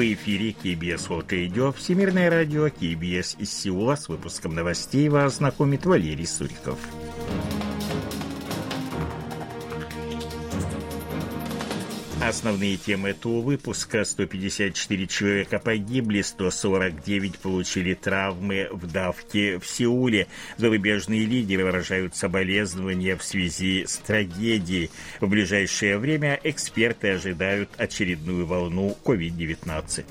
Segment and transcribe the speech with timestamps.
[0.00, 3.96] В эфире KBS World Radio, Всемирное радио KBS из Сеула.
[3.96, 6.78] С выпуском новостей вас знакомит Валерий Суриков.
[12.20, 14.04] Основные темы этого выпуска.
[14.04, 20.26] 154 человека погибли, 149 получили травмы в давке в Сеуле.
[20.58, 24.90] Зарубежные лидеры выражают соболезнования в связи с трагедией.
[25.20, 30.04] В ближайшее время эксперты ожидают очередную волну COVID-19.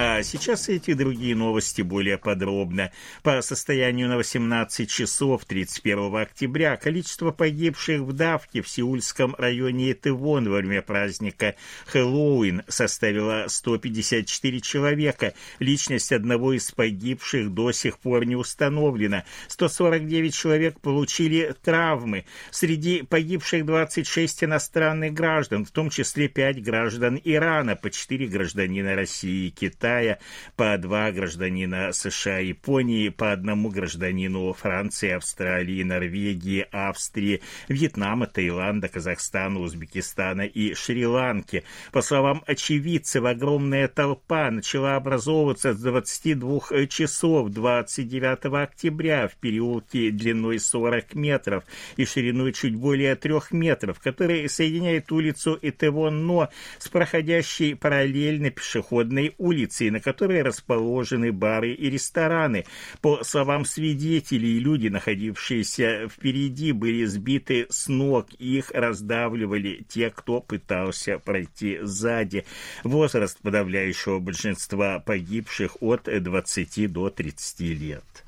[0.00, 2.92] А сейчас эти другие новости более подробно.
[3.24, 10.48] По состоянию на 18 часов 31 октября количество погибших в давке в сеульском районе Этевон
[10.48, 15.34] во время праздника Хэллоуин составило 154 человека.
[15.58, 19.24] Личность одного из погибших до сих пор не установлена.
[19.48, 22.24] 149 человек получили травмы.
[22.52, 29.48] Среди погибших 26 иностранных граждан, в том числе 5 граждан Ирана, по 4 гражданина России
[29.48, 30.18] и Китая Китая,
[30.56, 38.88] по два гражданина США и Японии, по одному гражданину Франции, Австралии, Норвегии, Австрии, Вьетнама, Таиланда,
[38.88, 41.64] Казахстана, Узбекистана и Шри-Ланки.
[41.90, 50.58] По словам очевидцев, огромная толпа начала образовываться с 22 часов 29 октября в переулке длиной
[50.58, 51.64] 40 метров
[51.96, 59.77] и шириной чуть более 3 метров, который соединяет улицу Итевон-Но с проходящей параллельно пешеходной улицей
[59.78, 62.64] улицы, на которой расположены бары и рестораны.
[63.00, 71.18] По словам свидетелей, люди, находившиеся впереди, были сбиты с ног, их раздавливали те, кто пытался
[71.18, 72.44] пройти сзади.
[72.84, 78.27] Возраст подавляющего большинства погибших от 20 до 30 лет.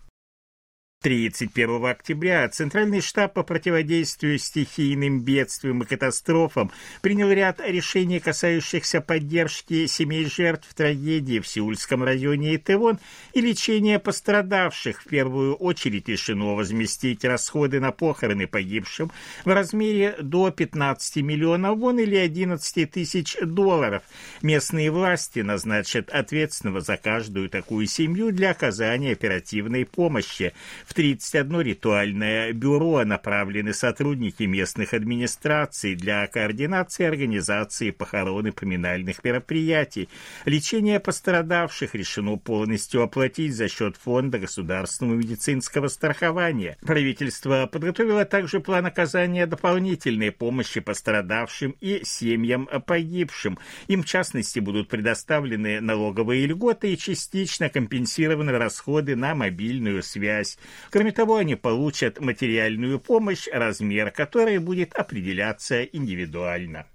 [1.02, 6.70] 31 октября Центральный штаб по противодействию стихийным бедствиям и катастрофам
[7.00, 12.98] принял ряд решений, касающихся поддержки семей жертв трагедии в Сеульском районе Итевон
[13.32, 15.00] и лечения пострадавших.
[15.00, 19.10] В первую очередь решено возместить расходы на похороны погибшим
[19.46, 24.02] в размере до 15 миллионов вон или 11 тысяч долларов.
[24.42, 30.52] Местные власти назначат ответственного за каждую такую семью для оказания оперативной помощи.
[30.90, 40.08] В 31 ритуальное бюро направлены сотрудники местных администраций для координации организации похорон и поминальных мероприятий.
[40.46, 46.76] Лечение пострадавших решено полностью оплатить за счет фонда государственного медицинского страхования.
[46.80, 53.60] Правительство подготовило также план оказания дополнительной помощи пострадавшим и семьям погибшим.
[53.86, 60.58] Им, в частности, будут предоставлены налоговые льготы и частично компенсированы расходы на мобильную связь.
[60.90, 66.86] Кроме того, они получат материальную помощь, размер которой будет определяться индивидуально.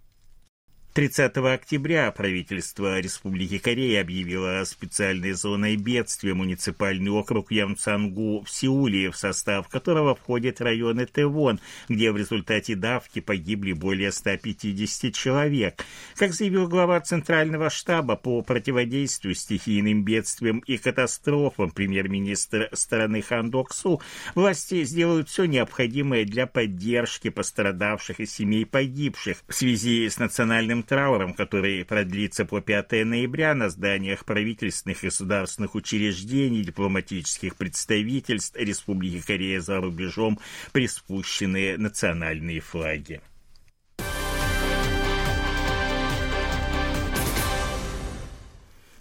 [0.95, 9.17] 30 октября правительство Республики Корея объявило специальной зоной бедствия муниципальный округ Ямцангу в Сеуле, в
[9.17, 15.84] состав которого входят районы Тэвон, где в результате давки погибли более 150 человек.
[16.16, 24.01] Как заявил глава Центрального штаба по противодействию стихийным бедствиям и катастрофам премьер-министр страны Хан Доксу,
[24.34, 31.34] власти сделают все необходимое для поддержки пострадавших и семей погибших в связи с национальным трауром,
[31.34, 39.59] который продлится по 5 ноября на зданиях правительственных и государственных учреждений, дипломатических представительств Республики Корея
[39.59, 40.40] за рубежом
[40.72, 43.22] приспущены национальные флаги.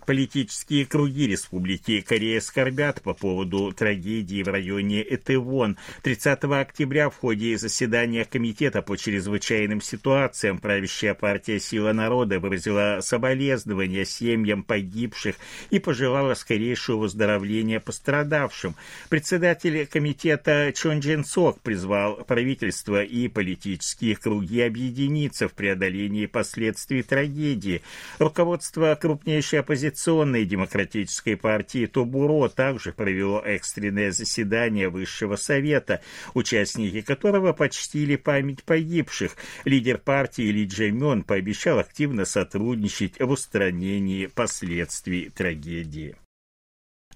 [0.06, 5.78] Политические круги Республики Корея скорбят по поводу трагедии в районе Этевон.
[6.02, 14.04] 30 октября в ходе заседания Комитета по чрезвычайным ситуациям правящая партия «Сила народа» выразила соболезнования
[14.04, 15.36] семьям погибших
[15.70, 18.76] и пожелала скорейшего выздоровления пострадавшим.
[19.08, 27.80] Председатель комитета Чон Джин Сок призвал правительство и политические круги объединиться в преодолении последствий трагедии.
[28.18, 36.00] Руководство крупнейшей оппозиции оппозиционной демократической партии Тобуро также провело экстренное заседание Высшего Совета,
[36.34, 39.36] участники которого почтили память погибших.
[39.64, 46.16] Лидер партии Ли Джеймён пообещал активно сотрудничать в устранении последствий трагедии.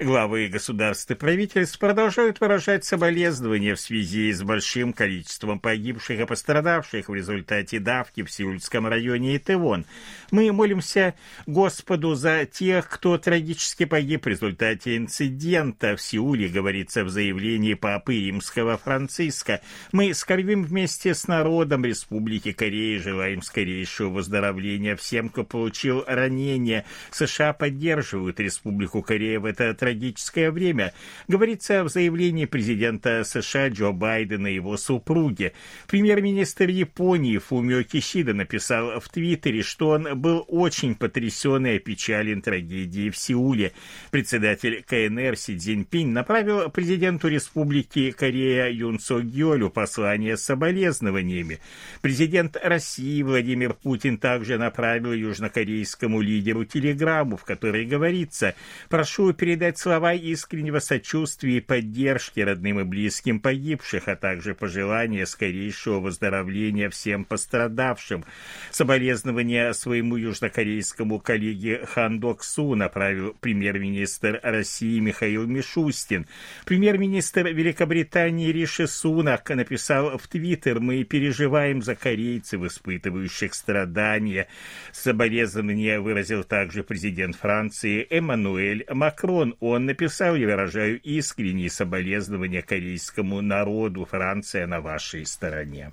[0.00, 7.08] Главы государств и правительств продолжают выражать соболезнования в связи с большим количеством погибших и пострадавших
[7.08, 9.86] в результате давки в Сеульском районе Итевон.
[10.30, 11.14] Мы молимся
[11.46, 18.14] Господу за тех, кто трагически погиб в результате инцидента в Сеуле, говорится в заявлении Папы
[18.14, 19.62] Римского Франциска.
[19.90, 26.84] Мы скорбим вместе с народом Республики Кореи, желаем скорейшего выздоровления всем, кто получил ранения.
[27.10, 30.92] США поддерживают Республику Корея в это трагическое время,
[31.28, 35.52] говорится в заявлении президента США Джо Байдена и его супруги.
[35.86, 43.08] Премьер-министр Японии Фумио Кишида написал в Твиттере, что он был очень потрясен и опечален трагедией
[43.08, 43.72] в Сеуле.
[44.10, 51.60] Председатель КНР Си Цзиньпинь направил президенту Республики Корея Юн Со Гёлю послание с соболезнованиями.
[52.02, 58.54] Президент России Владимир Путин также направил южнокорейскому лидеру телеграмму, в которой говорится
[58.90, 66.00] «Прошу передать слова искреннего сочувствия и поддержки родным и близким погибших, а также пожелания скорейшего
[66.00, 68.24] выздоровления всем пострадавшим.
[68.70, 76.26] Соболезнования своему южнокорейскому коллеге Хан Док Су направил премьер-министр России Михаил Мишустин.
[76.64, 84.48] Премьер-министр Великобритании Риши Сунак написал в Твиттер «Мы переживаем за корейцев, испытывающих страдания».
[84.92, 89.54] Соболезнования выразил также президент Франции Эммануэль Макрон.
[89.68, 94.06] Он написал, я выражаю искренние соболезнования корейскому народу.
[94.06, 95.92] Франция на вашей стороне.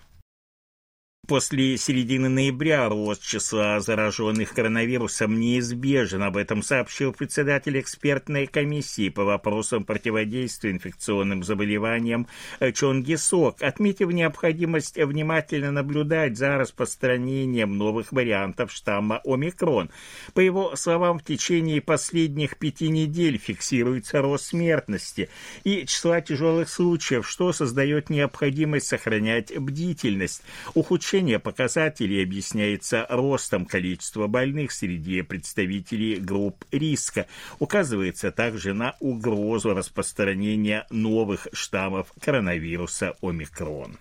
[1.27, 6.21] После середины ноября рост числа зараженных коронавирусом неизбежен.
[6.21, 12.27] Об этом сообщил председатель экспертной комиссии по вопросам противодействия инфекционным заболеваниям
[12.75, 19.89] Чон Гисок, отметив необходимость внимательно наблюдать за распространением новых вариантов штамма омикрон.
[20.35, 25.29] По его словам, в течение последних пяти недель фиксируется рост смертности
[25.63, 30.43] и числа тяжелых случаев, что создает необходимость сохранять бдительность.
[30.75, 37.25] Ухудшение Повышение показателей объясняется ростом количества больных среди представителей групп риска.
[37.57, 43.97] Указывается также на угрозу распространения новых штаммов коронавируса омикрон.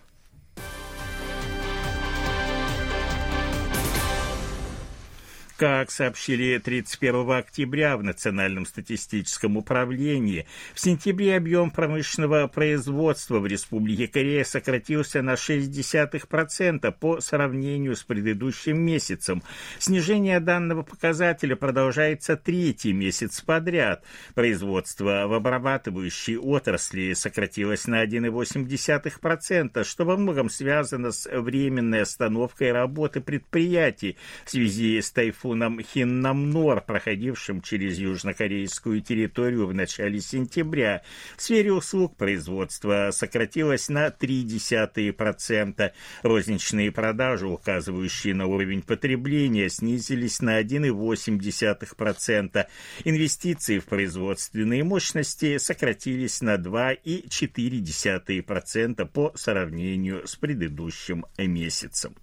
[5.56, 14.08] Как сообщили 31 октября в Национальном статистическом управлении, в сентябре объем промышленного производства в Республике
[14.08, 19.44] Корея сократился на 0,6% по сравнению с предыдущим месяцем.
[19.78, 24.02] Снижение данного показателя продолжается третий месяц подряд.
[24.34, 33.20] Производство в обрабатывающей отрасли сократилось на 1,8%, что во многом связано с временной остановкой работы
[33.20, 41.02] предприятий в связи с тайфуном тайфуном Хиннамнор, проходившим через южнокорейскую территорию в начале сентября.
[41.36, 45.92] В сфере услуг производство сократилось на 0,3%.
[46.22, 52.66] Розничные продажи, указывающие на уровень потребления, снизились на 1,8%.
[53.04, 62.14] Инвестиции в производственные мощности сократились на 2,4% по сравнению с предыдущим месяцем.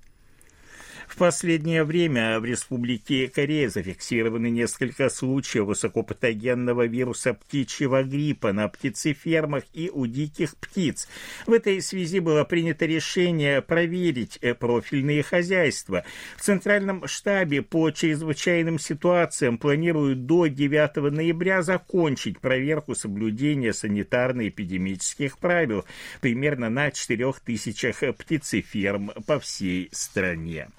[1.12, 9.66] В последнее время в Республике Корея зафиксированы несколько случаев высокопатогенного вируса птичьего гриппа на птицефермах
[9.74, 11.10] и у диких птиц.
[11.46, 16.06] В этой связи было принято решение проверить э, профильные хозяйства.
[16.38, 25.84] В Центральном штабе по чрезвычайным ситуациям планируют до 9 ноября закончить проверку соблюдения санитарно-эпидемических правил
[26.22, 30.70] примерно на 4000 птицеферм по всей стране.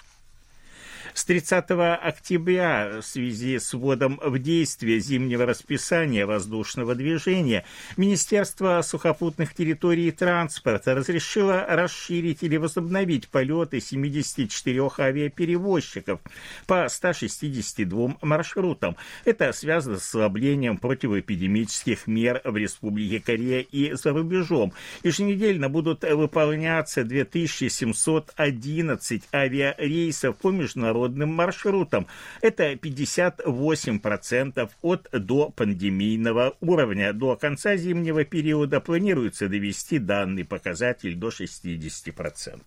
[1.13, 1.65] С 30
[2.01, 7.65] октября в связи с вводом в действие зимнего расписания воздушного движения
[7.97, 16.19] Министерство сухопутных территорий и транспорта разрешило расширить или возобновить полеты 74 авиаперевозчиков
[16.65, 18.97] по 162 маршрутам.
[19.23, 24.73] Это связано с ослаблением противоэпидемических мер в Республике Корея и за рубежом.
[25.03, 32.07] Еженедельно будут выполняться 2711 авиарейсов по международным международным маршрутам.
[32.41, 37.13] Это 58% от до пандемийного уровня.
[37.13, 42.61] До конца зимнего периода планируется довести данный показатель до 60%.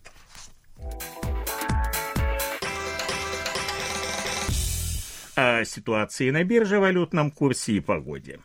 [5.38, 8.38] О ситуации на бирже, валютном курсе и погоде.